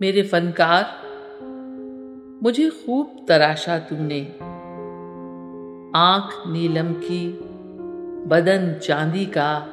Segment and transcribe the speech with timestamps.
[0.00, 0.82] میرے فنکار،
[2.42, 4.24] مجھے خوب تراشا تو نے۔
[5.94, 7.38] آنکھ نیلم کی،
[8.28, 9.64] بدن چاندی کا،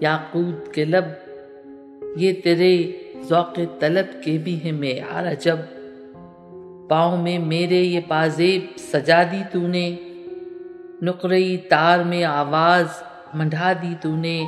[0.00, 1.04] یاقوت کے لب۔
[2.16, 5.56] یہ تیرے ذوق طلب کے بھی ہیں معیار عجب۔
[6.88, 9.96] پاؤں میں میرے یہ پازیب سجا دی تو نے۔
[11.02, 12.86] نقرئی تار میں آواز
[13.34, 14.44] منڈھا دی تو نے۔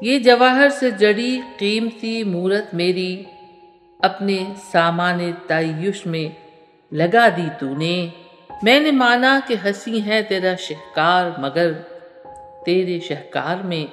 [0.00, 3.22] یہ جواہر سے جڑی قیمتی مورت میری۔
[3.98, 6.28] اپنے سامان تعیش میں
[6.94, 8.08] لگا دی تو نے۔
[8.62, 11.72] میں نے مانا کہ ہنسی ہے تیرا شہکار، مگر
[12.66, 13.86] تیرے شہکار میں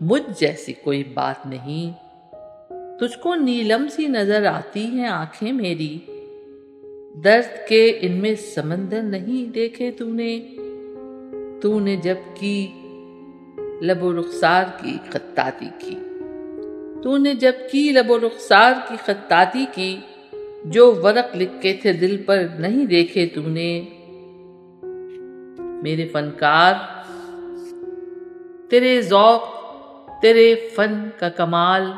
[0.00, 1.92] مجھ جیسی کوئی بات نہیں۔
[3.00, 5.98] تجھ کو نیلم سی نظر آتی ہیں آنکھیں میری۔
[7.24, 10.40] درد کے ان میں سمندر نہیں دیکھے تو نے۔
[11.62, 12.66] تو نے جب کی
[13.82, 15.98] لب و رخسار کی، خطاطی کی۔
[17.06, 20.00] تو نے جب کی لب و رخسار کی خطاطی کی،
[20.64, 23.80] جو ورق لکھے تھے دل پر نہیں دیکھے تو نے۔
[25.82, 26.74] میرے فنکار،
[28.70, 29.42] تیرے ذوق،
[30.22, 31.92] تیرے فن کا کمال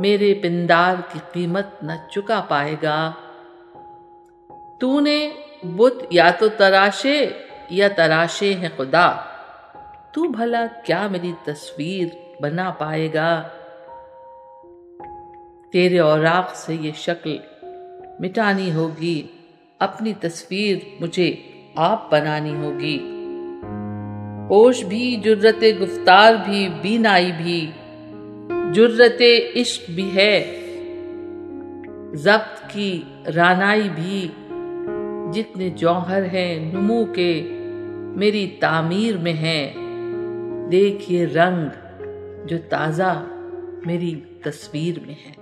[0.00, 3.12] میرے پندار کی قیمت نہ چکا پائے گا۔
[4.80, 5.30] تو نے
[5.62, 7.30] بت یا تو تراشے
[7.70, 9.16] یا تراشے ہیں خدا،
[10.12, 12.06] تو بھلا کیا میری تصویر
[12.42, 13.48] بنا پائے گا۔
[15.72, 17.36] تیرے اوراق سے یہ شکل
[18.20, 19.22] مٹانی ہوگی۔
[19.78, 21.36] اپنی تصویر مجھے
[21.74, 22.98] آپ بنانی ہوگی۔
[24.50, 27.70] ہوش بھی جرت گفتار بھی، بینائی بھی۔
[28.72, 29.22] جرت
[29.54, 30.60] عشق بھی ہے۔
[32.12, 33.02] ضبط کی
[33.34, 34.28] رانائی بھی۔
[35.34, 37.48] جتنے جوہر ہیں نمو کے،
[38.16, 39.74] میری تعمیر میں ہیں۔
[40.70, 41.68] دیکھیے رنگ
[42.46, 43.24] جو تازہ
[43.86, 45.37] میری تصویر میں ہے۔